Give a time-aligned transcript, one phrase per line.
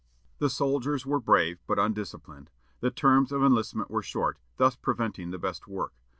[0.39, 5.37] The soldiers were brave but undisciplined; the terms of enlistment were short, thus preventing the
[5.37, 5.93] best work.